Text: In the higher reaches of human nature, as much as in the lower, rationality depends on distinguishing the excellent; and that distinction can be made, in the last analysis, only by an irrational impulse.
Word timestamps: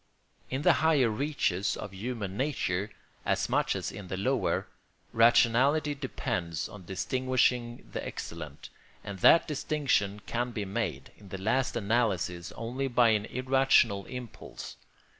In 0.49 0.63
the 0.63 0.73
higher 0.81 1.11
reaches 1.11 1.77
of 1.77 1.93
human 1.93 2.35
nature, 2.35 2.89
as 3.23 3.47
much 3.49 3.75
as 3.75 3.91
in 3.91 4.07
the 4.07 4.17
lower, 4.17 4.65
rationality 5.13 5.93
depends 5.93 6.67
on 6.67 6.85
distinguishing 6.85 7.87
the 7.91 8.03
excellent; 8.03 8.69
and 9.03 9.19
that 9.19 9.47
distinction 9.47 10.19
can 10.25 10.49
be 10.53 10.65
made, 10.65 11.11
in 11.19 11.29
the 11.29 11.37
last 11.37 11.75
analysis, 11.75 12.51
only 12.53 12.87
by 12.87 13.09
an 13.09 13.25
irrational 13.25 14.05
impulse. 14.07 14.75